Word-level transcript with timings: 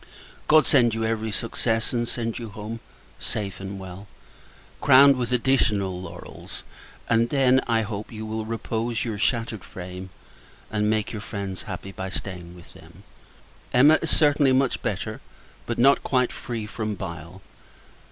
God 0.47 0.65
send 0.65 0.95
you 0.95 1.05
every 1.05 1.31
success; 1.31 1.93
and 1.93 2.07
send 2.09 2.39
you 2.39 2.49
home, 2.49 2.79
safe 3.19 3.59
and 3.59 3.77
well, 3.77 4.07
crowned 4.79 5.15
with 5.15 5.31
additional 5.31 6.01
laurels! 6.01 6.63
And 7.07 7.29
then, 7.29 7.61
I 7.67 7.81
hope, 7.83 8.11
you 8.11 8.25
will 8.25 8.43
repose 8.43 9.05
your 9.05 9.19
shattered 9.19 9.63
frame; 9.63 10.09
and 10.71 10.89
make 10.89 11.11
your 11.11 11.21
friends 11.21 11.61
happy, 11.69 11.91
by 11.91 12.09
staying 12.09 12.55
with 12.55 12.73
them. 12.73 13.03
Emma 13.73 13.93
Emma 13.93 13.99
is 14.01 14.09
certainly 14.17 14.53
much 14.53 14.81
better, 14.81 15.21
but 15.67 15.77
not 15.77 16.01
quite 16.01 16.31
free 16.31 16.65
from 16.65 16.95
bile. 16.95 17.43